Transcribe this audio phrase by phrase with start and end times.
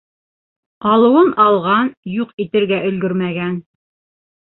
[0.93, 3.33] Алыуын алған, юҡ итергә өлгөрмә!
[3.53, 3.65] ән...